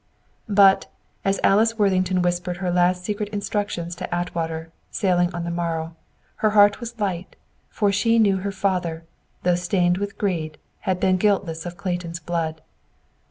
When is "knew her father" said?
8.17-9.03